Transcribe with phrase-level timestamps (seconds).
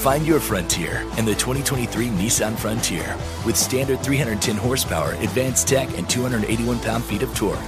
[0.00, 6.08] Find your frontier in the 2023 Nissan Frontier with standard 310 horsepower, advanced tech, and
[6.08, 7.58] 281 pound-feet of torque.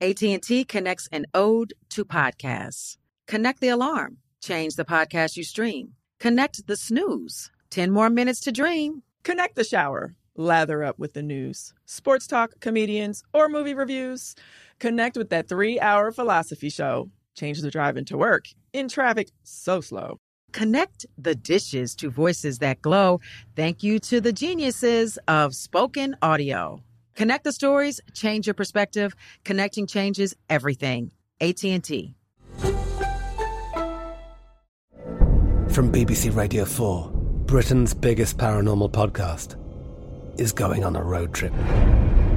[0.00, 2.96] AT&T connects an ode to podcasts.
[3.28, 4.16] Connect the alarm.
[4.42, 5.92] Change the podcast you stream.
[6.18, 7.52] Connect the snooze.
[7.70, 9.04] 10 more minutes to dream.
[9.22, 10.16] Connect the shower.
[10.34, 14.34] Lather up with the news, sports talk, comedians, or movie reviews.
[14.80, 17.10] Connect with that three hour philosophy show.
[17.38, 20.18] Change the drive into work in traffic so slow.
[20.52, 23.20] Connect the dishes to voices that glow.
[23.54, 26.82] Thank you to the geniuses of spoken audio.
[27.14, 29.14] Connect the stories, change your perspective.
[29.44, 31.12] Connecting changes everything.
[31.40, 32.16] AT&T.
[35.68, 37.10] From BBC Radio 4,
[37.46, 39.54] Britain's biggest paranormal podcast
[40.40, 41.52] is going on a road trip.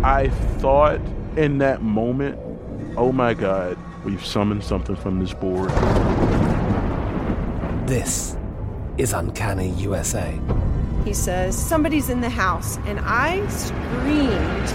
[0.03, 0.29] I
[0.59, 1.01] thought
[1.37, 2.37] in that moment,
[2.97, 5.69] oh my God, we've summoned something from this board.
[7.87, 8.37] This
[8.97, 10.39] is Uncanny USA.
[11.05, 14.71] He says, Somebody's in the house, and I screamed.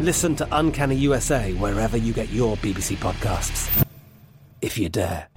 [0.00, 3.84] Listen to Uncanny USA wherever you get your BBC podcasts,
[4.62, 5.28] if you dare.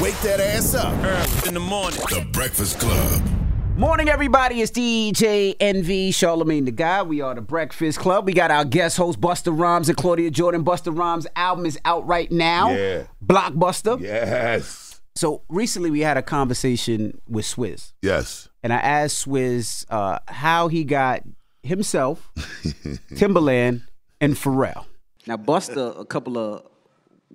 [0.00, 2.00] Wake that ass up early in the morning.
[2.08, 3.22] The Breakfast Club.
[3.80, 4.60] Morning, everybody.
[4.60, 7.00] It's DJ Envy, Charlemagne the Guy.
[7.00, 8.26] We are the Breakfast Club.
[8.26, 10.62] We got our guest host, Busta Rhymes and Claudia Jordan.
[10.62, 12.72] Busta Rhymes' album is out right now.
[12.72, 13.04] Yeah.
[13.24, 13.98] Blockbusta.
[13.98, 15.00] Yes.
[15.14, 17.94] So recently we had a conversation with Swizz.
[18.02, 18.50] Yes.
[18.62, 21.22] And I asked Swizz uh, how he got
[21.62, 22.30] himself,
[23.14, 23.80] Timbaland,
[24.20, 24.84] and Pharrell.
[25.26, 26.66] Now, Busta, a couple of,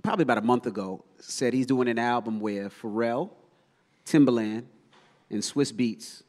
[0.04, 3.32] probably about a month ago, said he's doing an album where Pharrell,
[4.06, 4.66] Timbaland,
[5.32, 6.22] and Swizz Beatz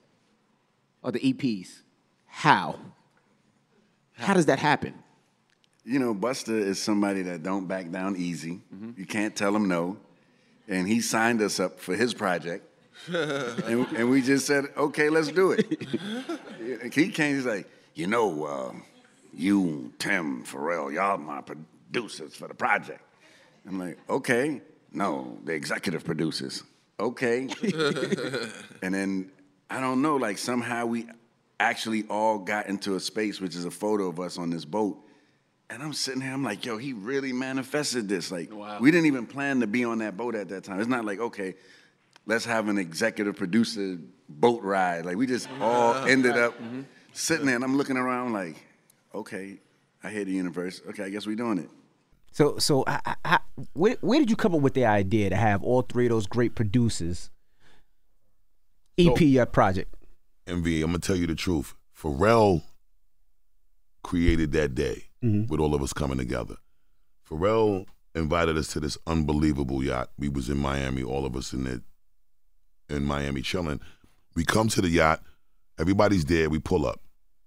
[1.06, 1.82] are the EPs.
[2.26, 2.78] How?
[4.14, 4.94] How does that happen?
[5.84, 8.60] You know, Busta is somebody that don't back down easy.
[8.96, 9.98] You can't tell him no.
[10.68, 12.66] And he signed us up for his project.
[13.06, 15.64] and, and we just said, okay, let's do it.
[16.82, 18.72] And he came, he's like, you know, uh,
[19.32, 23.02] you, Tim, Pharrell, y'all my producers for the project.
[23.66, 24.60] I'm like, okay.
[24.92, 26.64] No, the executive producers.
[26.98, 27.48] Okay.
[28.82, 29.30] and then
[29.68, 31.06] I don't know, like somehow we
[31.58, 34.98] actually all got into a space, which is a photo of us on this boat.
[35.68, 38.30] And I'm sitting here, I'm like, yo, he really manifested this.
[38.30, 38.50] Like,
[38.80, 40.78] we didn't even plan to be on that boat at that time.
[40.78, 41.54] It's not like, okay,
[42.24, 45.04] let's have an executive producer boat ride.
[45.04, 46.82] Like, we just all ended up mm-hmm.
[47.12, 48.64] sitting there, and I'm looking around like,
[49.12, 49.58] okay,
[50.04, 50.82] I hear the universe.
[50.90, 51.70] Okay, I guess we're doing it.
[52.30, 53.38] So, so I, I, I-
[53.72, 56.26] where, where did you come up with the idea to have all three of those
[56.26, 57.30] great producers
[58.98, 59.94] EP your project?
[60.46, 61.74] Envy, I'm gonna tell you the truth.
[61.96, 62.62] Pharrell
[64.02, 65.48] created that day Mhm.
[65.48, 66.56] with all of us coming together.
[67.28, 70.10] Pharrell invited us to this unbelievable yacht.
[70.18, 71.82] We was in Miami, all of us in it
[72.88, 73.80] in Miami chilling.
[74.34, 75.22] We come to the yacht,
[75.78, 77.00] everybody's there, we pull up.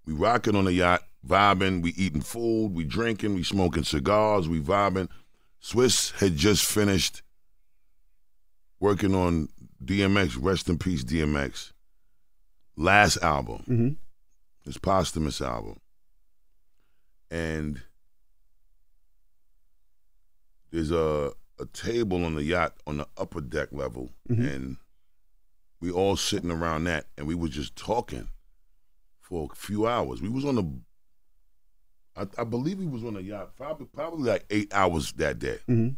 [0.06, 4.60] We rocking on the yacht, vibing, we eating food, we drinking, we smoking cigars, we
[4.60, 5.08] vibing.
[5.62, 7.22] Swizz had just finished
[8.80, 9.50] working on
[9.84, 11.72] DMX, rest in peace DMX,
[12.76, 13.90] last album, Mm-hmm.
[14.66, 15.80] his posthumous album.
[17.32, 17.82] And
[20.72, 24.54] there's a, a table on the yacht on the upper deck level, Mhm.
[24.56, 24.78] and
[25.80, 28.30] we all sitting around that, and we was just talking
[29.20, 30.22] for a few hours.
[30.22, 30.80] We was on the,
[32.16, 35.60] I, I believe we was on a yacht probably probably like eight hours that day.
[35.68, 35.96] Mhm.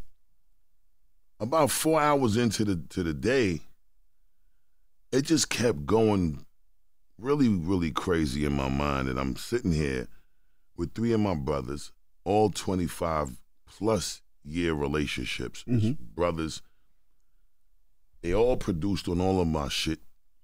[1.39, 3.61] About four hours into the to the day,
[5.11, 6.45] it just kept going
[7.17, 10.07] really really crazy in my mind, and I'm sitting here
[10.75, 11.91] with three of my brothers,
[12.23, 15.97] all 25 plus year relationships, Mhm.
[16.15, 16.61] brothers.
[18.21, 19.99] They all produced on all of my shit.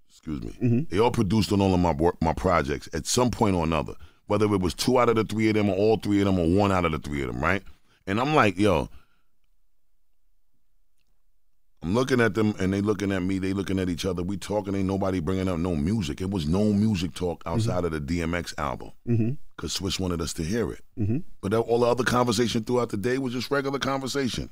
[0.10, 0.52] Excuse me.
[0.62, 0.90] Mhm.
[0.90, 3.96] They all produced on all of my work, my projects at some point or another.
[4.25, 6.40] Whether it was two out of the three of them, or all three of them,
[6.40, 7.64] or one out of the three of them, right?
[8.06, 8.90] And I'm like, yo,
[11.88, 13.39] I'm looking at them, and they looking at me.
[13.39, 14.22] They looking at each other.
[14.22, 14.75] We talking.
[14.75, 16.19] Ain't nobody bringing up no music.
[16.19, 19.30] It was no music talk outside of the DMX album Mm-hmm.
[19.56, 20.81] because Swizz wanted us to hear it.
[21.00, 21.19] Mm-hmm.
[21.42, 24.50] But all the other conversation throughout the day was just regular conversation.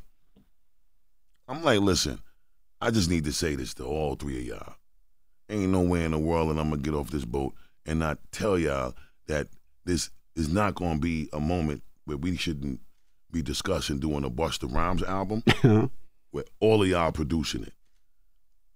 [1.49, 2.19] I'm like, listen,
[2.79, 4.75] I just need to say this to all three of y'all.
[5.49, 7.53] Ain't no way in the world that I'm gonna get off this boat
[7.85, 8.93] and not tell y'all
[9.27, 9.47] that
[9.83, 12.79] this is not gonna be a moment where we shouldn't
[13.29, 15.43] be discussing doing a Busta Rhymes album
[16.35, 17.71] where all of y'all producing it.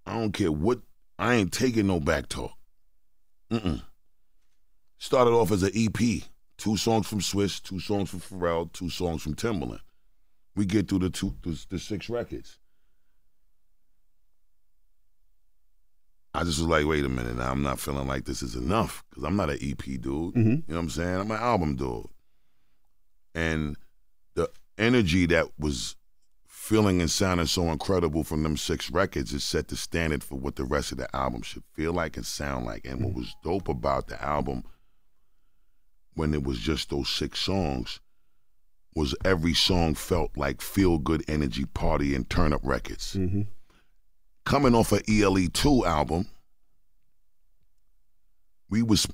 [0.06, 0.80] I don't care what.
[1.18, 2.54] I ain't taking no back talk.
[3.52, 3.82] Mm-mm.
[4.96, 6.22] Started off as an EP.
[6.56, 9.80] Two songs from Swizz, two songs from Pharrell, two songs from Timbaland.
[10.56, 12.58] We get through the two, the, the six records.
[16.32, 19.04] I just was like, wait a minute, now I'm not feeling like this is enough
[19.10, 20.34] because I'm not an EP dude.
[20.34, 20.36] Mhm.
[20.36, 21.16] You know what I'm saying?
[21.16, 22.06] I'm an album dude.
[23.34, 23.76] And
[24.34, 25.96] the energy that was
[26.70, 30.54] feeling and sounding so incredible from them six records is set the standard for what
[30.54, 32.86] the rest of the album should feel like and sound like.
[32.86, 34.62] And what was dope about the album
[36.14, 37.98] when it was just those six songs
[38.94, 43.16] was every song felt like feel good energy party and turn up records.
[43.16, 43.42] Mm-hmm.
[44.44, 46.28] Coming off a ELE two album,
[48.68, 49.08] we was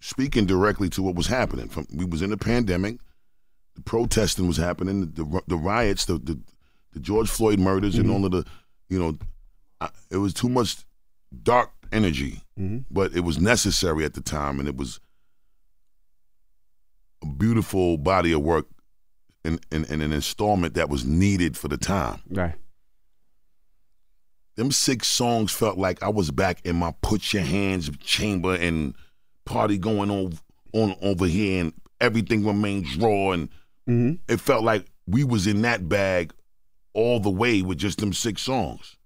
[0.00, 1.68] speaking directly to what was happening.
[1.68, 2.96] From we was in the pandemic,
[3.74, 6.40] the protesting was happening, the the riots, the the,
[6.96, 8.42] the George Floyd murders, and all of the,
[8.88, 9.18] you know,
[9.82, 10.76] I, it was too much
[11.42, 12.86] dark energy, Mhm.
[12.90, 14.98] but it was necessary at the time, and it was
[17.22, 18.66] a beautiful body of work
[19.44, 22.20] and, and, and an installment that was needed for the time.
[22.30, 22.54] Right.
[24.56, 28.94] Them six songs felt like I was back in my put your hands chamber and
[29.44, 30.38] party going on
[30.72, 33.50] on over here and everything remains raw and
[33.88, 34.14] Mm-hmm.
[34.32, 36.32] it felt like we was in that bag
[36.96, 38.96] all the way with just them six songs.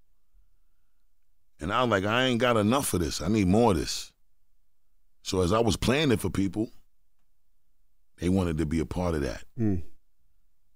[1.61, 3.21] And I was like, I ain't got enough of this.
[3.21, 4.13] I need more of this.
[5.23, 6.71] So as I was playing it for people,
[8.19, 9.43] they wanted to be a part of that.
[9.59, 9.83] Mm.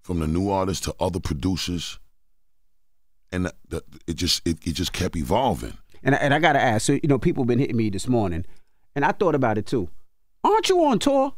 [0.01, 1.99] From the new artists to other producers.
[3.31, 5.77] And the, the, it just it, it just kept evolving.
[6.03, 8.45] And I, and I gotta ask, so you know, people been hitting me this morning,
[8.93, 9.89] and I thought about it too.
[10.43, 11.33] Aren't you on tour?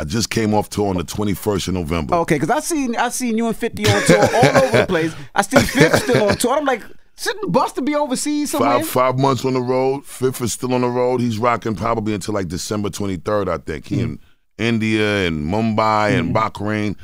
[0.00, 2.14] I just came off tour on the 21st of November.
[2.16, 5.14] Okay, because I seen I seen you and Fifty on tour all over the place.
[5.34, 6.56] I see Fifth still on tour.
[6.56, 6.82] I'm like,
[7.18, 8.78] shouldn't Busta be overseas somewhere?
[8.78, 10.06] Five five months on the road.
[10.06, 11.20] Fifth is still on the road.
[11.20, 13.50] He's rocking probably until like December twenty third.
[13.50, 14.00] I think he hmm.
[14.00, 14.20] in
[14.56, 16.36] India and Mumbai and hmm.
[16.36, 16.96] Bahrain.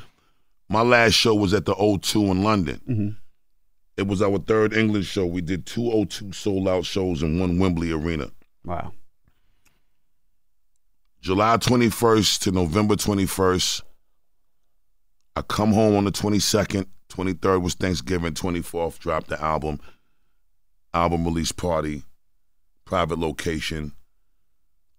[0.70, 2.80] My last show was at the O2 in London.
[2.88, 3.08] Mm-hmm.
[3.98, 5.24] It was our third England show.
[5.24, 8.30] We did two O2 sold out shows in one Wembley arena.
[8.64, 8.92] Wow.
[11.26, 13.82] July 21st to November 21st.
[15.34, 16.86] I come home on the 22nd.
[17.08, 18.32] 23rd was Thanksgiving.
[18.32, 19.80] 24th dropped the album.
[20.94, 22.04] Album release party.
[22.84, 23.90] Private location.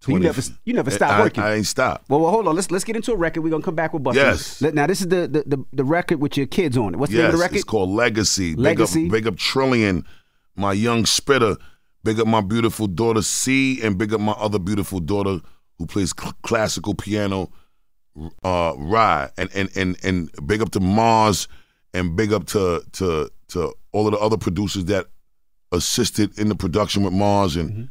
[0.05, 1.43] You never you never stopped I, working.
[1.43, 2.03] I ain't stop.
[2.10, 2.55] well, well, hold on.
[2.55, 3.41] Let's let's get into a record.
[3.41, 4.15] We're gonna come back with Busta.
[4.15, 4.62] Yes.
[4.62, 6.98] Now this is the the, the, the record with your kids on it.
[6.98, 7.55] What's the name of the record?
[7.55, 8.53] it's called Legacy.
[8.53, 9.05] Legacy.
[9.05, 10.05] Big up, big up Trillion,
[10.57, 11.55] my young spitter.
[12.03, 15.39] Big up my beautiful daughter C, and big up my other beautiful daughter
[15.77, 17.51] who plays cl- classical piano,
[18.43, 19.29] uh, Rye.
[19.38, 21.48] And and and and big up to Mars,
[21.93, 25.07] and big up to to to all of the other producers that
[25.72, 27.55] assisted in the production with Mars.
[27.55, 27.84] And Mm-hmm.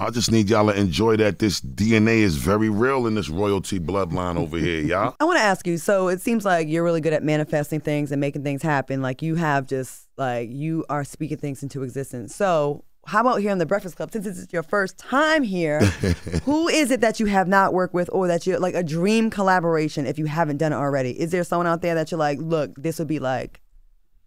[0.00, 1.40] I just need y'all to enjoy that.
[1.40, 5.16] This DNA is very real in this royalty bloodline over here, y'all.
[5.18, 5.76] I want to ask you.
[5.76, 9.02] So it seems like you're really good at manifesting things and making things happen.
[9.02, 12.32] Like you have just like you are speaking things into existence.
[12.36, 14.12] So how about here on the Breakfast Club?
[14.12, 15.80] Since this is your first time here,
[16.44, 19.30] who is it that you have not worked with, or that you're like a dream
[19.30, 21.18] collaboration if you haven't done it already?
[21.18, 23.60] Is there someone out there that you're like, look, this would be like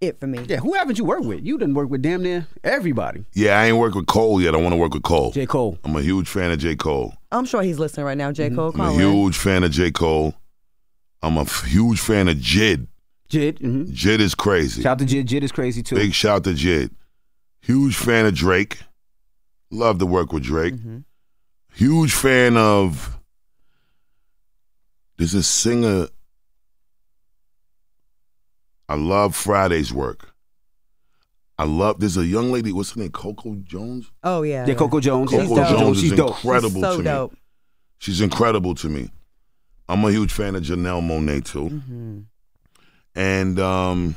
[0.01, 0.39] it for me?
[0.47, 1.45] yeah, who haven't you worked with?
[1.45, 3.23] You didn't work with damn near everybody.
[3.33, 4.55] Yeah, I ain't worked with Cole yet.
[4.55, 5.31] I want to work with Cole.
[5.31, 5.45] J.
[5.45, 5.77] Cole.
[5.83, 6.75] I'm a huge fan of J.
[6.75, 7.13] Cole.
[7.31, 8.31] I'm sure he's listening right now.
[8.31, 8.49] J.
[8.49, 8.99] Cole, I'm a call in.
[8.99, 9.91] huge fan of J.
[9.91, 10.33] Cole.
[11.21, 12.87] I'm a f- huge fan of Jid.
[13.29, 13.59] Jid.
[13.59, 13.91] Mm-hmm.
[13.93, 14.81] Jid is crazy.
[14.81, 15.25] Shout out to Jid.
[15.27, 15.95] Jid is crazy too.
[15.95, 16.89] Big shout to Jid.
[17.61, 18.79] Huge fan of Drake.
[19.69, 20.73] Love to work with Drake.
[20.75, 20.97] Mm-hmm.
[21.73, 23.19] Huge fan of.
[25.17, 26.07] There's a singer.
[28.89, 30.33] I love Friday's work.
[31.57, 31.99] I love.
[31.99, 32.71] There's a young lady.
[32.71, 33.11] What's her name?
[33.11, 34.11] Coco Jones.
[34.23, 34.65] Oh yeah.
[34.65, 35.29] Yeah, Coco Jones.
[35.29, 35.79] Coco She's dope.
[35.79, 36.29] Jones She's is dope.
[36.35, 37.31] incredible She's so to dope.
[37.31, 37.37] me.
[37.99, 39.09] She's incredible to me.
[39.87, 41.69] I'm a huge fan of Janelle Monáe too.
[41.69, 42.19] Mm-hmm.
[43.15, 44.15] And um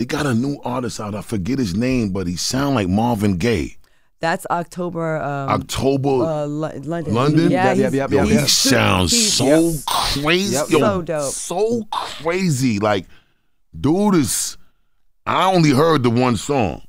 [0.00, 1.14] they got a new artist out.
[1.14, 3.76] I forget his name, but he sound like Marvin Gaye.
[4.20, 5.18] That's October.
[5.20, 7.12] Um, October uh, London.
[7.14, 7.50] London?
[7.50, 9.74] Yeah, Yep, he's- yep, Yo, yep, he sounds He's- so Yep.
[10.24, 10.54] crazy.
[10.54, 10.70] Yep.
[10.70, 11.32] Yo, So dope.
[11.34, 12.78] So crazy.
[12.78, 13.06] Like,
[13.78, 14.56] dude is
[15.26, 16.80] I only heard the one song.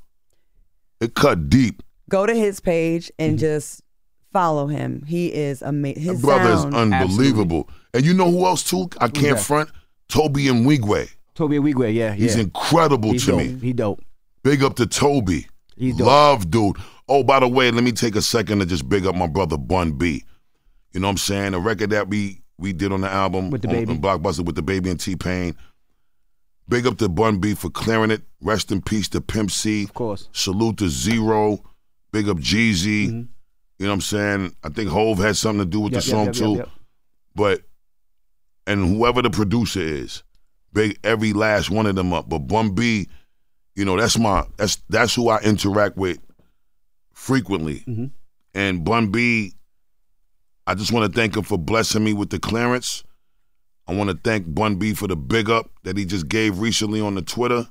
[1.02, 1.84] It cut deep.
[2.10, 3.82] Go to his page and just
[4.32, 5.04] follow him.
[5.06, 6.04] He is amazing.
[6.04, 6.74] His That brother sound.
[6.74, 7.70] is unbelievable.
[7.94, 8.88] And you know who else too?
[9.02, 9.44] I can't that?
[9.44, 9.70] front.
[10.08, 11.10] Tobe Nwigwe.
[11.42, 13.38] Tobe Nwigwe, yeah, He's incredible to dope.
[13.40, 13.48] me.
[13.60, 14.00] He dope.
[14.44, 15.30] Big up to Tobe.
[15.76, 16.08] He's dope.
[16.08, 16.78] Love, dude.
[17.10, 19.58] Oh, by the way, let me take a second to just big up my brother
[19.58, 20.24] Bun B.
[20.94, 21.52] You know what I'm saying?
[21.54, 23.92] The record that we we did on the album With the on, Baby.
[23.94, 25.56] on Blockbusta with the baby and T Pain.
[26.70, 28.22] Big up to Bun B for clearing it.
[28.40, 29.84] Rest in peace to Pimp C.
[29.86, 30.30] Of course.
[30.32, 31.60] Salute to Z-Ro.
[32.12, 33.08] Big up Jeezy.
[33.08, 33.18] Mm-hmm.
[33.80, 34.56] You know what I'm saying?
[34.64, 36.50] I think Hove had something to do with Yep, the song yep, too.
[36.52, 36.70] yep, yep.
[37.36, 37.62] But
[38.68, 40.22] and whoever the producer is,
[40.74, 42.30] big every last one of them up.
[42.30, 43.08] But Bun B,
[43.76, 46.20] you know, that's my that's that's who I interact with
[47.14, 47.80] frequently.
[47.88, 48.06] Mm-hmm.
[48.54, 49.54] And Bun B,
[50.68, 53.04] I just want to thank him for blessing me with the clearance.
[53.88, 57.02] I want to thank Bun B for the big up that he just gave recently
[57.02, 57.68] on the Twitter,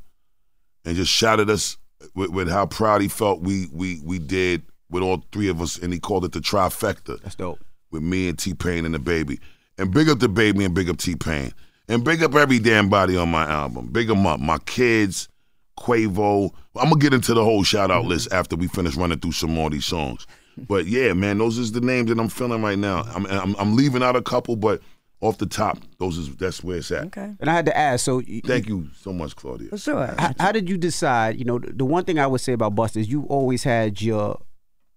[0.84, 1.76] and just shouted us
[2.14, 5.78] with, with how proud he felt we we we did with all three of us,
[5.78, 7.60] and he called it the trifecta That's dope.
[7.90, 9.38] with me and T Pain and the baby.
[9.78, 11.52] And big up the baby and big up T Pain.
[11.90, 13.88] And big up every damn body on my album.
[13.88, 14.38] Big them up.
[14.38, 15.28] My kids,
[15.76, 16.52] Quavo.
[16.76, 18.10] I'm gonna get into the whole shout out mm-hmm.
[18.10, 20.26] list after we finish running through some more of these songs.
[20.56, 23.02] But yeah, man, those is the names that I'm feeling right now.
[23.12, 24.80] I'm I'm, I'm leaving out a couple, but
[25.20, 27.06] off the top, those is that's where it's at.
[27.06, 27.34] Okay.
[27.40, 29.70] And I had to ask, so y- Thank you so much, Claudia.
[29.70, 30.14] For sure.
[30.16, 31.38] how, how did you decide?
[31.38, 34.00] You know, the, the one thing I would say about Busta is you always had
[34.00, 34.40] your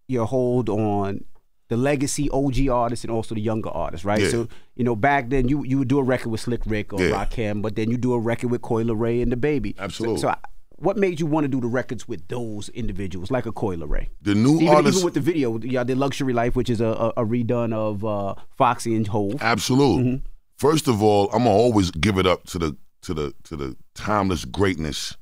[0.08, 1.26] your hold on
[1.74, 4.22] the legacy OG artists and also the younger artists, right?
[4.22, 4.30] Yeah.
[4.30, 7.02] So you know, back then you you would do a record with Slick Rick or
[7.02, 7.12] Yeah.
[7.18, 9.76] Rakim, but then you do a record with Coi Leray and the Baby.
[9.80, 10.22] Absolutely.
[10.22, 10.38] So, I-
[10.78, 14.06] what made you want to do the records with those individuals, like a Coi Leray?
[14.22, 16.88] The new Even, artists, even with the video, yeah, the Luxury Life, which is a,
[16.88, 19.38] a, a redone of uh, Foxy and Hove.
[19.42, 20.04] Absolutely.
[20.04, 20.26] Mm-hmm.
[20.58, 23.76] First of all, I'm gonna always give it up to the to the to the
[23.96, 25.16] timeless greatness,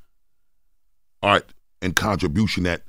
[1.22, 2.82] art and contribution that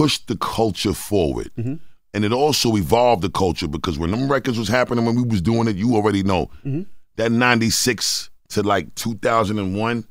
[0.00, 1.50] pushed the culture forward.
[1.58, 1.74] Mm-hmm.
[2.14, 5.42] And it also evolved the culture because when them records was happening when we was
[5.42, 6.82] doing it, you already know Mm-hmm.
[7.16, 10.06] that 96 to like 2001 was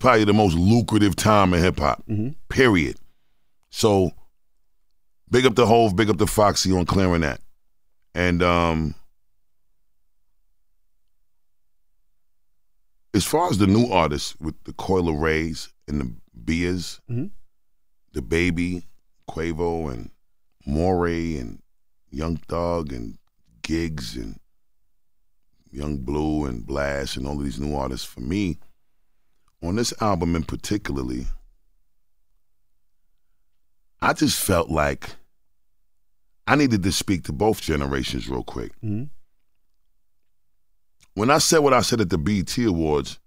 [0.00, 2.02] probably the most lucrative time in hip hop.
[2.08, 2.30] Mm-hmm.
[2.48, 2.96] Period.
[3.70, 4.10] So
[5.30, 7.40] big up the Hove, big up the Foxy on clearing that.
[8.14, 8.94] And um
[13.14, 16.12] as far as the new artists with the Coi Lerays and the
[16.44, 17.30] Beers, Mhm.
[18.12, 18.84] the Baby,
[19.28, 20.10] Quavo, and
[20.66, 21.60] Moray, and
[22.10, 23.18] Young Thug, and
[23.62, 24.40] Gigs, and
[25.70, 28.58] Young Blue, and Blast, and all of these new artists, for me,
[29.62, 31.26] on this album in particularly,
[34.00, 35.16] I just felt like
[36.46, 39.10] I needed to speak to both generations real quick Mhm.
[41.14, 43.18] when I said what I said at the BET Awards,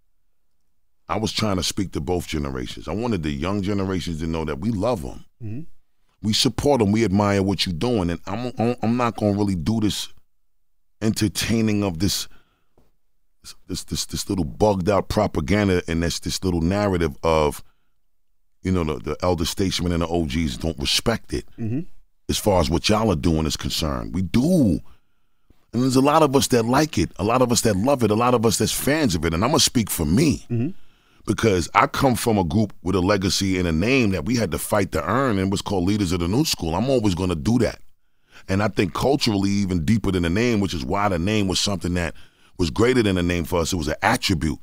[1.09, 2.87] I was trying to speak to both generations.
[2.87, 5.67] I wanted the young generations to know that we love them, Mhm.
[6.21, 8.51] We support them, we admire what you're doing, and I'm
[8.81, 10.09] I'm- not gonna really do this
[11.01, 12.27] entertaining of this
[13.67, 17.63] this this this little bugged out propaganda and that's this little narrative of
[18.61, 21.87] you know the, the elder statesmen and the OGs don't respect it Mhm.
[22.29, 24.13] as far as what y'all are doing is concerned.
[24.13, 24.79] We do.
[25.73, 28.03] And there's a lot of us that like it, a lot of us that love
[28.03, 29.33] it, a lot of us that's fans of it.
[29.33, 30.45] And I'm going to speak for me
[31.25, 34.51] because I come from a group with a legacy and a name that we had
[34.51, 36.75] to fight to earn and was called Leaders of the New School.
[36.75, 37.79] I'm always going to do that.
[38.47, 41.59] And I think culturally, even deeper than the name, which is why the name was
[41.59, 42.15] something that
[42.57, 44.59] was greater than a name for us, it was an attribute,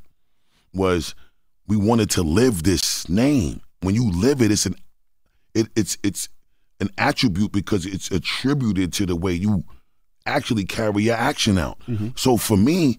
[0.75, 1.15] was
[1.67, 3.61] we wanted to live this name.
[3.81, 4.75] When you live it, it's an
[5.55, 6.29] it, it's it's
[6.81, 9.65] an attribute because it's attributed to the way you
[10.27, 11.79] actually carry your action out.
[11.89, 12.09] Mm-hmm.
[12.17, 12.99] So for me,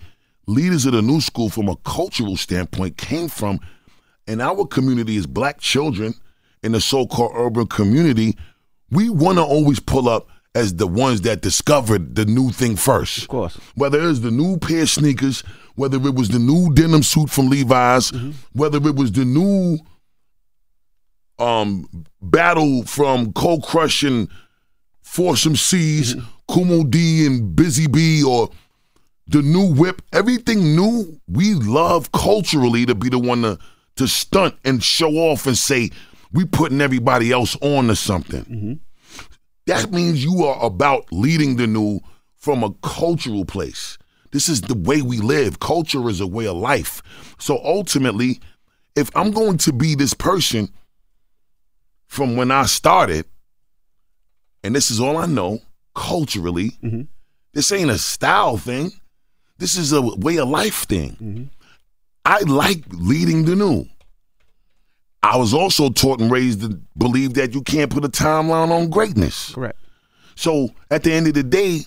[0.49, 3.59] leaders of the new school from a cultural standpoint came from
[4.27, 6.13] in our community as black children
[6.63, 8.37] in the so-called urban community,
[8.91, 13.19] we want to always pull up as the ones that discovered the new thing first.
[13.19, 13.55] Of course.
[13.75, 15.41] Whether it was the new pair of sneakers,
[15.75, 18.11] whether it was the new denim suit from Levi's,
[18.53, 19.79] whether it was the new
[21.37, 21.87] um
[22.21, 24.27] battle from cold crushing
[25.01, 26.15] Foursome C's,
[26.47, 28.49] Kool Moe Dee, and Busy Bee, or
[29.29, 33.59] the new whip, everything new, we love culturally to be the one to,
[33.95, 35.91] to stunt and show off and say,
[36.31, 38.43] we putting everybody else on to something.
[38.45, 38.73] Mm-hmm.
[39.67, 41.99] That means you are about leading the new
[42.37, 43.99] from a cultural place.
[44.31, 45.59] This is the way we live.
[45.59, 47.03] Culture is a way of life.
[47.37, 48.39] So ultimately,
[48.95, 50.69] if I'm going to be this person
[52.07, 53.25] from when I started,
[54.63, 55.61] and this is all I know
[55.93, 57.01] culturally, mm-hmm.
[57.53, 58.91] this ain't a style thing.
[59.59, 61.51] This is a way of life thing.
[62.25, 63.85] I like leading the new.
[65.21, 68.89] I was also taught and raised to believe that you can't put a timeline on
[68.89, 69.53] greatness.
[69.53, 69.77] Correct.
[70.35, 71.81] So at the end of the day,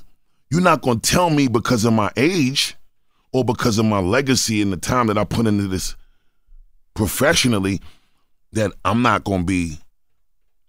[0.51, 2.77] you're not going to tell me because of my age
[3.33, 5.97] or because of my legacy and the time that I put into this
[6.93, 7.81] professionally
[8.53, 9.79] that I'm not going to be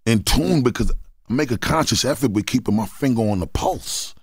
[0.06, 0.90] in tune because
[1.28, 4.14] I make a conscious effort with keeping my finger on the pulse.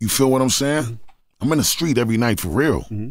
[0.00, 0.82] You feel what I'm saying?
[0.82, 1.05] Mm-hmm.
[1.40, 2.80] I'm in the street every night for real.
[2.82, 3.10] Mm-hmm.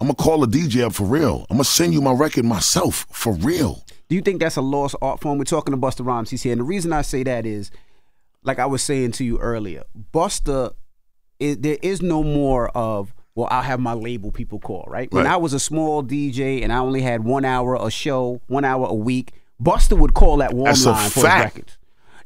[0.00, 1.46] I'm gonna call a DJ up for real.
[1.48, 3.84] I'm gonna send you my record myself for real.
[4.08, 5.38] Do you think that's a lost art form?
[5.38, 6.30] We're talking to Busta Rhymes.
[6.30, 7.70] He's here, and the reason I say that is,
[8.42, 10.74] like I was saying to you earlier, Busta,
[11.40, 15.10] is, there is no more of well, I'll have my label people call right.
[15.12, 15.32] When Right.
[15.32, 18.86] I was a small DJ and I only had one hour a show, one hour
[18.86, 21.54] a week, Busta would call that a line for fact.
[21.54, 21.78] his records.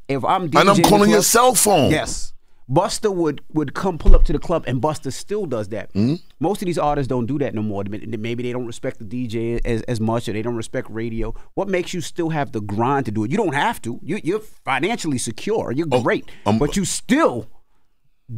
[0.08, 1.90] If I'm DJing And I'm calling your cell phone.
[1.90, 2.32] Yes.
[2.70, 5.90] Busta would would come pull up to the club, and Busta still does that.
[5.92, 6.16] Hmm?
[6.38, 7.82] Most of these artists don't do that no more.
[7.88, 11.34] Maybe they don't respect the DJ as, as much, or they don't respect radio.
[11.54, 13.30] What makes you still have the grind to do it?
[13.30, 13.98] You don't have to.
[14.02, 15.72] You, you're financially secure.
[15.72, 17.48] You're Oh, great, um, but you still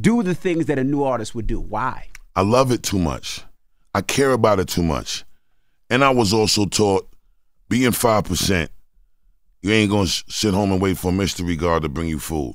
[0.01, 1.61] do the things that a new artist would do.
[1.61, 2.07] Why?
[2.37, 3.43] I love it too much.
[3.93, 5.25] I care about it too much.
[5.91, 7.09] And I was also taught
[7.69, 8.69] being 5%,
[9.63, 12.21] you ain't going to sit home and wait for a mystery god to bring you
[12.21, 12.55] food.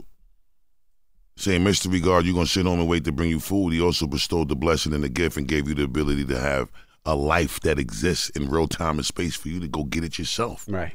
[1.38, 3.74] Saying mystery god, you're going to sit home and wait to bring you food.
[3.74, 6.72] He also bestowed the blessing and the gift and gave you the ability to have
[7.06, 10.18] a life that exists in real time and space for you to go get it
[10.18, 10.66] yourself.
[10.68, 10.94] Right.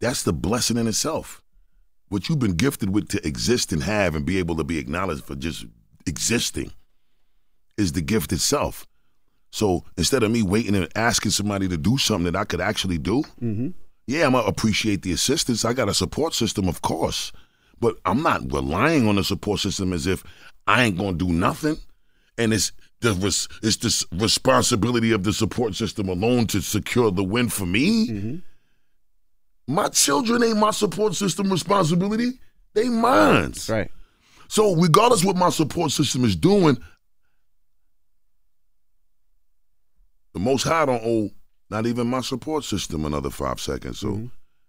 [0.00, 1.42] That's the blessing in itself.
[2.08, 5.24] What you've been gifted with to exist and have and be able to be acknowledged
[5.24, 5.66] for just
[6.06, 6.72] existing
[7.76, 8.86] is the gift itself.
[9.50, 12.98] So instead of me waiting and asking somebody to do something that I could actually
[12.98, 13.68] do, mm-hmm.
[14.06, 15.64] yeah, I'm gonna appreciate the assistance.
[15.64, 17.32] I got a support system, of course,
[17.80, 20.24] but I'm not relying on the support system as if
[20.66, 21.76] I ain't gonna do nothing.
[22.36, 27.24] And it's the res- it's the responsibility of the support system alone to secure the
[27.24, 28.08] win for me.
[28.08, 28.36] Mm-hmm.
[29.74, 32.40] My children ain't my support system responsibility.
[32.74, 33.54] They mine.
[33.68, 33.90] Right.
[34.48, 36.78] So regardless what my support system is doing,
[40.32, 41.30] the Most High don't owe
[41.70, 43.98] not even my support system another five seconds.
[43.98, 44.26] So mm-hmm.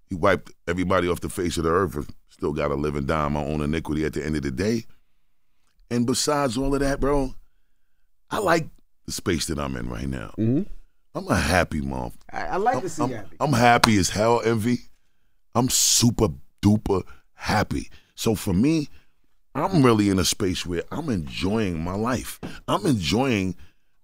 [0.10, 1.96] He wiped everybody off the face of the earth.
[1.96, 4.42] and Still got to live and die in my own iniquity at the end of
[4.42, 4.86] the day.
[5.92, 7.34] And besides all of that, bro,
[8.30, 8.68] I like
[9.06, 10.34] the space that I'm in right now.
[10.38, 10.64] Mm-hmm.
[11.16, 12.14] I'm a happy mom.
[12.32, 13.38] I, I like to see I'm, happy.
[13.40, 14.80] I'm happy as hell, Envy.
[15.56, 16.30] I'm super
[16.62, 17.90] duper happy.
[18.16, 18.90] So for me,
[19.56, 22.40] I'm really in a space where I'm enjoying my life.
[22.68, 23.56] I'm enjoying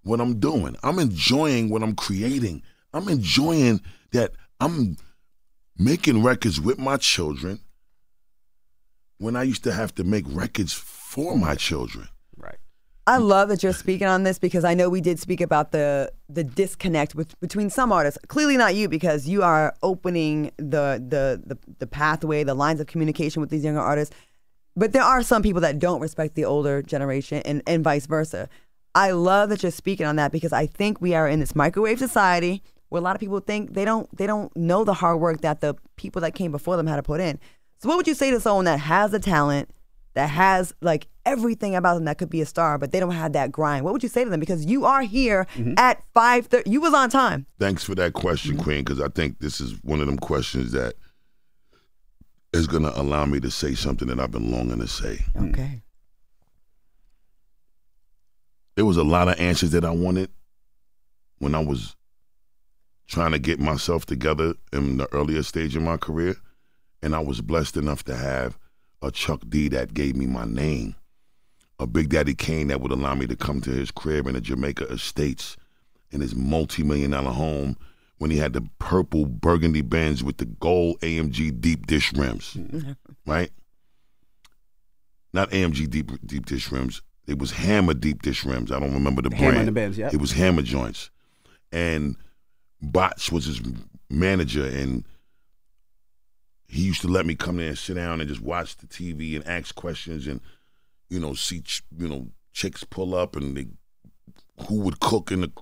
[0.02, 0.76] what I'm doing.
[0.82, 2.62] I'm enjoying what I'm creating.
[2.92, 3.80] I'm enjoying
[4.12, 4.96] that I'm
[5.78, 7.60] making records with my children
[9.18, 12.08] when I used to have to make records for my children.
[12.36, 12.58] Right.
[13.06, 16.12] I love that you're speaking on this because I know we did speak about the
[16.28, 18.18] the disconnect with, between some artists.
[18.28, 22.86] Clearly not you because you are opening the, the the the pathway, the lines of
[22.86, 24.14] communication with these younger artists.
[24.74, 28.48] But there are some people that don't respect the older generation and, and vice versa.
[28.94, 31.98] I love that you're speaking on that because I think we are in this microwave
[31.98, 35.40] society where a lot of people think they don't they don't know the hard work
[35.40, 37.38] that the people that came before them had to put in.
[37.78, 39.70] So what would you say to someone that has the talent,
[40.14, 43.32] that has like everything about them that could be a star, but they don't have
[43.34, 43.84] that grind?
[43.84, 44.40] What would you say to them?
[44.40, 45.74] Because you are here mm-hmm.
[45.76, 46.70] at five thirty.
[46.70, 47.46] You was on time.
[47.58, 48.62] Thanks for that question, mm-hmm.
[48.62, 50.94] Queen, because I think this is one of them questions that
[52.52, 55.24] is going to allow me to say something that I've been longing to say.
[55.36, 55.82] Okay.
[58.76, 60.30] There was a lot of answers that I wanted
[61.38, 61.96] when I was
[63.06, 66.36] trying to get myself together in the earlier stage of my career.
[67.02, 68.58] And I was blessed enough to have
[69.02, 70.96] a Chuck D that gave me my name,
[71.78, 74.40] a Big Daddy Kane that would allow me to come to his crib in the
[74.40, 75.56] Jamaica Estates
[76.10, 77.76] in his multi million dollar home
[78.18, 82.92] when he had the purple burgundy Benz with the gold AMG deep dish rims, mm-hmm.
[83.26, 83.50] right?
[85.32, 87.02] Not AMG deep deep dish rims.
[87.26, 88.72] It was Hammer deep dish rims.
[88.72, 89.58] I don't remember the Hammer brand.
[89.58, 90.14] and the Benz, yep.
[90.14, 91.10] It was Hammer joints,
[91.72, 92.16] and
[92.82, 93.60] Bots was his
[94.10, 95.04] manager, and
[96.68, 99.36] he used to let me come there and sit down and just watch the TV
[99.36, 100.40] and ask questions and
[101.08, 103.66] you know see ch- you know chicks pull up and they,
[104.66, 105.52] who would cook in the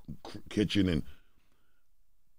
[0.49, 1.03] kitchen and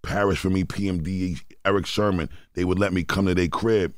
[0.03, 3.93] Parrish for me PMD Erick Sermon they would let me come to their crib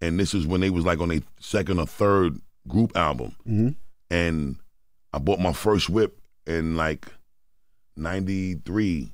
[0.00, 3.68] and this is when they was like on a second or third group album Mm-hmm.
[4.10, 4.56] and
[5.12, 7.06] I bought my first whip in like
[7.96, 9.12] '93.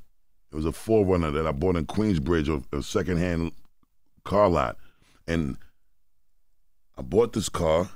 [0.54, 3.50] It was a 4Runner that I bought in Queensbridge, a, a secondhand
[4.22, 4.76] car lot,
[5.26, 5.56] and
[6.96, 7.88] I bought this car.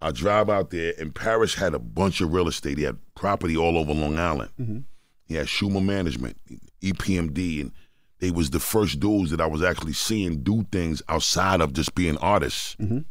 [0.00, 2.78] I drive out there, and Parrish had a bunch of real estate.
[2.78, 4.50] He had property all over Long Island.
[4.58, 4.84] Mhm.
[5.26, 6.38] He had Schumer Management,
[6.80, 7.72] EPMD, and
[8.20, 11.94] they was the first dudes that I was actually seeing do things outside of just
[11.94, 13.04] being artists Mhm.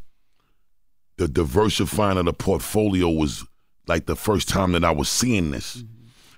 [1.17, 3.45] the diversifying of the portfolio was
[3.87, 5.83] like the first time that I was seeing this.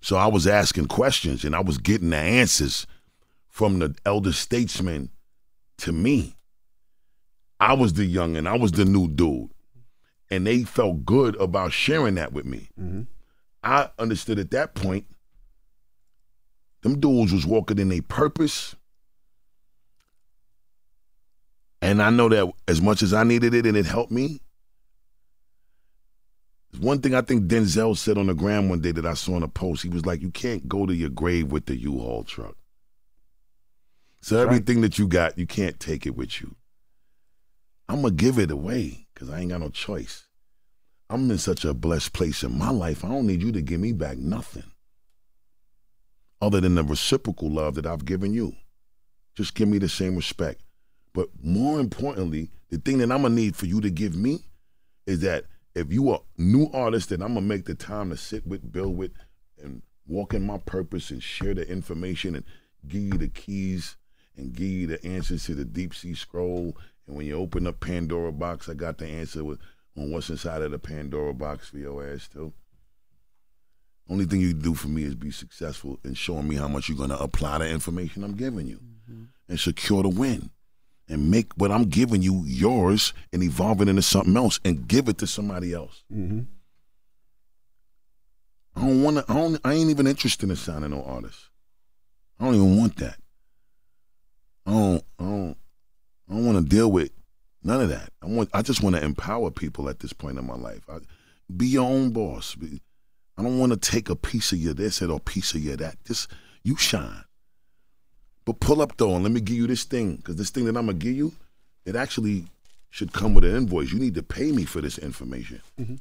[0.02, 2.88] So I was asking questions and I was getting the answers
[3.48, 5.10] from the elder statesmen
[5.78, 6.36] to me.
[7.60, 9.52] I was the young and I was the new dude.
[10.32, 12.70] And they felt good about sharing that with me.
[12.80, 13.02] Mm-hmm.
[13.64, 15.06] I understood at that point,
[16.82, 18.76] them dudes was walking in a purpose.
[21.82, 24.40] And I know that as much as I needed it and it helped me,
[26.80, 29.44] one thing I think Denzel said on the gram one day that I saw in
[29.44, 32.56] a post, he was like, "You can't go to your grave with the U-Haul truck.
[34.22, 34.54] So That's right.
[34.54, 36.56] everything that you got, you can't take it with you.
[37.90, 40.28] I'm gonna give it away because I ain't got no choice.
[41.10, 43.04] I'm in such a blessed place in my life.
[43.04, 44.72] I don't need you to give me back nothing,
[46.42, 48.56] other than the reciprocal love that I've given you.
[49.36, 50.62] Just give me the same respect.
[51.14, 54.40] But more importantly, the thing that I'm gonna need for you to give me
[55.06, 58.46] is that if you are new artist, then I'm gonna make the time to sit
[58.46, 59.12] with, build with,
[59.62, 62.46] and walk in my purpose and share the information and
[62.88, 63.96] give you the keys
[64.36, 66.76] and give you the answers to the deep sea scroll.
[67.08, 69.60] And when you open up Pandora box, I got the answer with
[69.98, 72.54] on what's inside of the Pandora box for your ass too.
[74.10, 76.98] Only thing you do for me is be successful in showing me how much you're
[76.98, 79.24] gonna apply the information I'm giving you mm-hmm.
[79.48, 80.50] and secure the win
[81.10, 85.10] and make what I'm giving you yours and evolve it into something else and give
[85.10, 86.04] it to somebody else.
[86.14, 86.42] Mm-hmm.
[88.76, 89.26] I don't want to.
[89.28, 89.62] I don't.
[89.64, 91.50] I ain't even interested in signing no artist.
[92.40, 93.18] I don't even want that.
[94.66, 95.04] I don't.
[95.20, 95.58] I don't.
[96.30, 97.12] I don't want to deal with
[97.64, 98.10] none of that.
[98.22, 98.50] I want.
[98.54, 100.82] I just want to empower people at this point in my life.
[100.90, 101.00] I,
[101.56, 102.56] be your own boss.
[103.38, 105.76] I don't want to take a piece of your this or a piece of your
[105.78, 105.98] that.
[106.06, 106.32] Just
[106.64, 107.24] you shine.
[108.46, 110.76] But pull up though, and let me give you this thing, because this thing that
[110.78, 111.34] I'm gonna give you,
[111.86, 112.46] it actually
[112.90, 113.92] should come with an invoice.
[113.92, 115.62] You need to pay me for this information.
[115.80, 116.00] Mhm.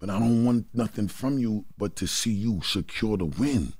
[0.00, 3.72] But I don't want nothing from you but to see you secure the win.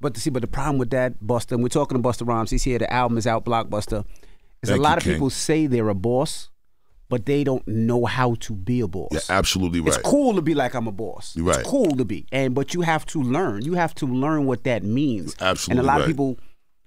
[0.00, 2.50] But to see, but the problem with that, Busta, and we're talking to Busta Rhymes.
[2.50, 2.78] He's here.
[2.78, 4.04] The album is out, Blockbusta.
[4.62, 6.50] Is a lot you, of people say they're a boss,
[7.08, 9.10] but they don't know how to be a boss.
[9.12, 9.88] Yeah, absolutely right.
[9.88, 11.34] It's cool to be like I'm a boss.
[11.36, 11.60] You're right.
[11.60, 13.64] It's cool to be, and but you have to learn.
[13.64, 15.36] You have to learn what that means.
[15.40, 16.02] absolutely And a lot right.
[16.02, 16.38] of people,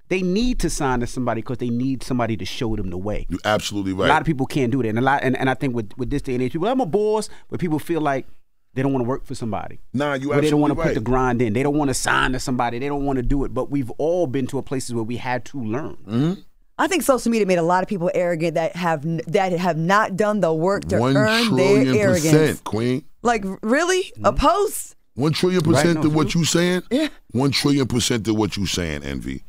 [0.10, 3.26] they need to sign to somebody because they need somebody to show them the way.
[3.30, 4.08] You're absolutely right.
[4.08, 5.92] A lot of people can't do that, and a lot, and, and I think with
[5.98, 8.28] with this day and age, people, I'm a boss, but people feel like
[8.74, 9.80] they don't want to work for somebody.
[9.94, 11.54] Nah, you Or they don't want to put the grind in.
[11.54, 12.78] They don't want to sign to somebody.
[12.80, 13.54] They don't want to do it.
[13.54, 15.98] But we've all been to a places where we had to learn.
[16.08, 16.34] Mm-hmm.
[16.78, 20.16] I think social media made a lot of people arrogant that have that have not
[20.16, 22.24] done the work to One earn their trillion arrogance.
[22.32, 23.04] percent, Queen.
[23.22, 24.96] Like really, a post?
[25.16, 26.42] One trillion Right, percent no, to what true.
[26.42, 26.84] you saying?
[26.90, 27.10] Yeah.
[27.32, 29.44] One trillion percent to what you saying, Envy.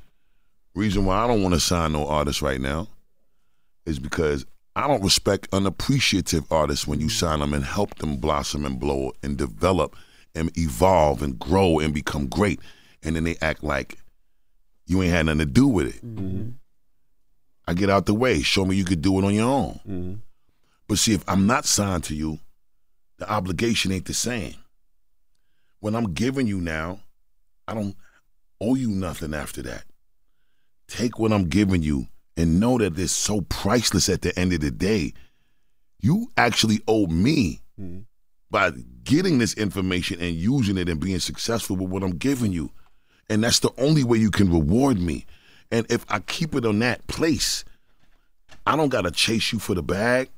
[0.74, 2.88] Reason why I don't want to sign no artist right now
[3.86, 7.10] is because I don't respect unappreciative artists when you mm.
[7.10, 9.96] sign them and help them blossom and blow and develop
[10.34, 12.60] and evolve and grow and become great.
[13.02, 13.98] And then they act like
[14.86, 16.06] you ain't had nothing to do with it.
[16.06, 16.50] Mm-hmm.
[17.66, 18.42] I get out the way.
[18.42, 19.80] Show me you could do it on your own.
[19.88, 20.14] Mm-hmm.
[20.88, 22.40] But see, if I'm not signed to you,
[23.18, 24.54] the obligation ain't the same.
[25.80, 27.00] When I'm giving you now,
[27.68, 27.96] I don't
[28.60, 29.84] owe you nothing after that.
[30.90, 34.60] Take what I'm giving you and know that it's so priceless at the end of
[34.60, 35.14] the day.
[36.00, 38.00] You actually owe me mm-hmm.
[38.50, 38.72] by
[39.04, 42.72] getting this information and using it and being successful with what I'm giving you.
[43.28, 45.26] And that's the only way you can reward me.
[45.70, 47.64] And if I keep it on that place,
[48.66, 50.28] I don't got to chase you for the bag.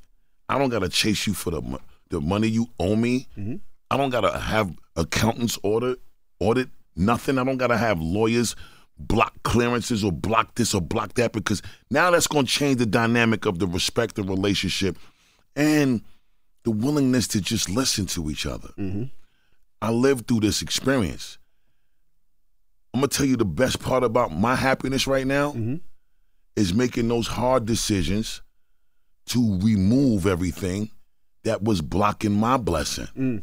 [0.51, 3.27] I don't got to chase you for the the money you owe me.
[3.39, 3.57] Mm-hmm.
[3.91, 5.99] I don't got to have accountants audit
[6.41, 7.39] audit nothing.
[7.39, 8.55] I don't got to have lawyers
[8.99, 12.87] block clearances or block this or block that because now that's going to change the
[12.87, 14.97] dynamic of the respective relationship
[15.57, 16.03] and
[16.65, 18.69] the willingness to just listen to each other.
[19.81, 21.39] I lived through this experience.
[22.95, 25.55] I'm gonna tell you the best part about my happiness right now
[26.57, 28.43] is making those hard decisions
[29.27, 30.91] to remove everything
[31.45, 33.09] that was blocking my blessing.
[33.17, 33.43] Mm.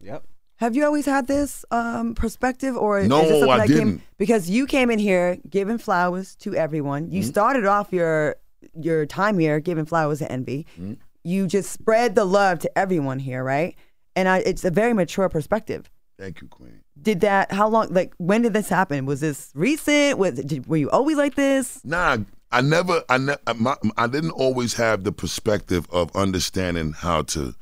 [0.00, 0.24] Yep.
[0.62, 4.00] Have you always had this um, perspective, or No, is something I that didn't.
[4.16, 7.10] because you came in here giving flowers to everyone?
[7.10, 7.26] You Mhm.
[7.26, 8.36] started off your
[8.80, 10.64] your time here giving flowers to Envy.
[10.80, 10.98] Mhm.
[11.24, 13.74] You just spread the love to everyone here, right?
[14.14, 15.90] And I, it's a very mature perspective.
[16.16, 16.78] Thank you, Queen.
[17.00, 17.50] Did that?
[17.50, 17.88] How long?
[17.90, 19.04] Like, when did this happen?
[19.04, 20.16] Was this recent?
[20.16, 21.80] Was did, were you always like this?
[21.84, 22.18] Nah,
[22.52, 27.56] I never, I ne- my, I didn't always have the perspective of understanding how to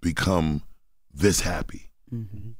[0.00, 0.62] become
[1.14, 1.85] this happy.
[2.12, 2.50] Mm-hmm.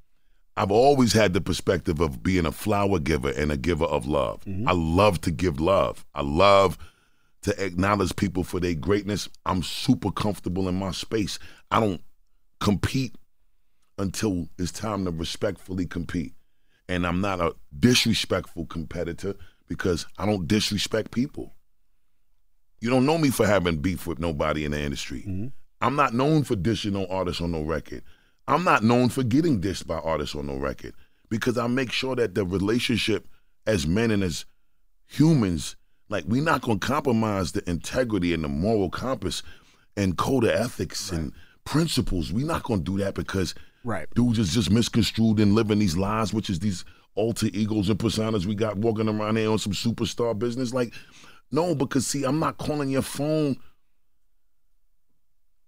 [0.56, 4.42] I've always had the perspective of being a flower giver and a giver of love.
[4.44, 4.68] Mm-hmm.
[4.68, 6.06] I love to give love.
[6.14, 6.78] I love
[7.42, 9.28] to acknowledge people for their greatness.
[9.44, 11.38] I'm super comfortable in my space.
[11.70, 12.00] I don't
[12.58, 13.16] compete
[13.98, 16.34] until it's time to respectfully compete.
[16.88, 19.34] And I'm not a disrespectful competitor
[19.68, 21.54] because I don't disrespect people.
[22.80, 25.20] You don't know me for having beef with nobody in the industry.
[25.20, 25.46] Mm-hmm.
[25.80, 28.02] I'm not known for dishing no artists on no record.
[28.48, 30.94] I'm not known for getting dished by artists on no record
[31.28, 33.26] because I make sure that the relationship
[33.66, 34.44] as men and as
[35.06, 35.76] humans,
[36.08, 39.42] like we're not gonna compromise the integrity and the moral compass
[39.96, 41.32] and code of ethics and
[41.64, 42.32] principles.
[42.32, 44.08] We're not gonna do that because Right.
[44.14, 48.44] dudes is just misconstrued and living these lies, which is these alter egos and personas
[48.44, 50.74] we got walking around here on some superstar business.
[50.74, 50.92] Like,
[51.50, 53.56] no, because see, I'm not calling your phone.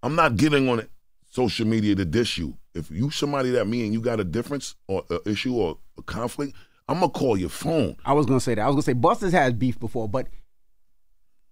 [0.03, 0.91] I'm not getting on it,
[1.31, 2.57] social media to dish you.
[2.79, 6.03] If you somebody that me and you got a difference or a issue or a
[6.03, 6.57] conflict,
[6.89, 7.97] I'm gonna call your phone.
[8.05, 8.63] I was gonna say that.
[8.63, 10.29] I was gonna say Busta's had beef before, but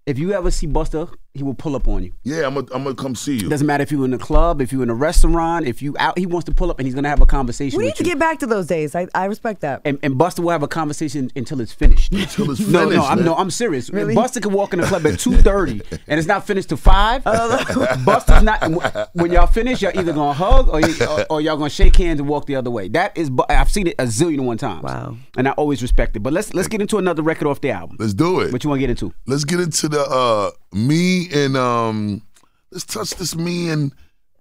[0.07, 2.12] if you ever see Busta, he will pull up on you.
[2.25, 3.49] Yeah, I'm gonna I'm gonna come see you.
[3.49, 6.18] Doesn't matter if you're in the club, if you're in a restaurant, if you out,
[6.18, 8.05] he wants to pull up and he's gonna have a conversation We need with to
[8.05, 8.11] you.
[8.11, 8.94] get back to those days.
[8.94, 9.83] I, I respect that.
[9.85, 12.12] and, and Busta will have a conversation until it's finished.
[12.12, 13.90] Until it's no, finished, no, I'm no, I'm serious.
[13.90, 14.14] Really?
[14.14, 17.22] Busta can walk in the club at two thirty and it's not finished till five.
[17.25, 19.11] Busta's not.
[19.14, 22.20] When y'all finish, y'all either gonna hug or, you, or, or y'all gonna shake hands
[22.20, 22.88] and walk the other way.
[22.88, 24.83] That is, I've seen it a zillion and one times.
[24.83, 25.16] Wow.
[25.37, 26.20] And I always respect it.
[26.20, 27.96] But let's let's get into another record off the album.
[27.99, 28.53] Let's do it.
[28.53, 29.12] What you want to get into?
[29.27, 32.23] Let's get into the uh me and um
[32.71, 33.93] let's touch this me and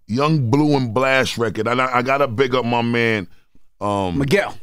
[0.07, 1.67] Young Blue and Blast record.
[1.67, 3.27] And I, I gotta big up my man
[3.81, 4.57] um Miguel.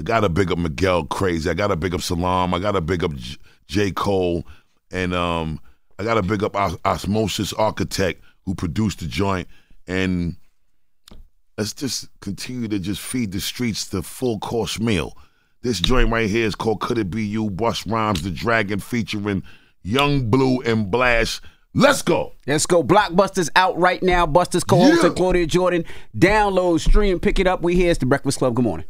[0.00, 1.48] I gotta big up Miguel Crazy.
[1.48, 2.54] I gotta big up Salam.
[2.54, 3.36] I gotta big up J,
[3.66, 3.90] J.
[3.92, 4.44] Cole.
[4.90, 5.60] And um
[5.98, 9.48] I gotta big up Os- Osmosis Architect who produced the joint.
[9.86, 10.36] And
[11.58, 15.16] let's just continue to just feed the streets the full course meal.
[15.62, 17.48] This joint right here is called Could It Be You?
[17.48, 19.44] Bust Rhymes the Dragon featuring
[19.82, 21.40] Young Blue and Blast.
[21.74, 22.34] Let's go.
[22.46, 22.84] Let's go.
[22.84, 24.26] Blockbustas out right now.
[24.26, 25.10] Busta's co-host Yeah.
[25.10, 25.84] Claudia Jordan.
[26.16, 27.62] Download, stream, pick it up.
[27.62, 27.90] We here.
[27.90, 28.54] It's the Breakfast Club.
[28.54, 28.86] Good morning.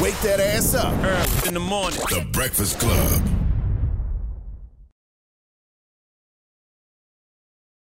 [0.00, 0.92] Wake that ass up.
[1.02, 1.98] Early in the morning.
[2.10, 3.22] The Breakfast Club.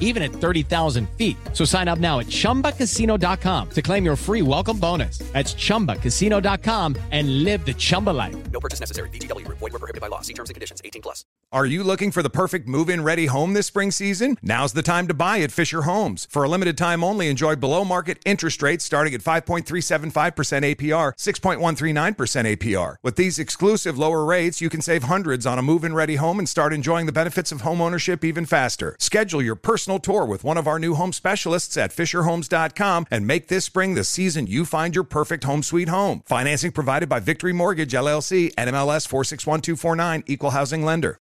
[0.00, 1.36] even at 30,000 feet.
[1.52, 5.18] So sign up now at chumbacasino.com to claim your free welcome bonus.
[5.32, 8.34] That's chumbacasino.com and live the Chumba life.
[8.50, 9.10] No purchase necessary.
[9.10, 10.22] VGW, void, were prohibited by law.
[10.22, 11.24] See terms and conditions 18 plus.
[11.52, 14.36] Are you looking for the perfect move in ready home this spring season?
[14.42, 16.26] Now's the time to buy at Fisher Homes.
[16.28, 21.94] For a limited time only, enjoy below market interest rates starting at 5.375% APR, 6.13
[21.94, 22.96] 39% APR.
[23.02, 26.38] With these exclusive lower rates, you can save hundreds on a move in ready home
[26.38, 28.96] and start enjoying the benefits of homeownership even faster.
[28.98, 33.48] Schedule your personal tour with one of our new home specialists at FisherHomes.com and make
[33.48, 36.22] this spring the season you find your perfect home sweet home.
[36.24, 41.18] Financing provided by Victory Mortgage, LLC, NMLS 461249, Equal Housing Lender.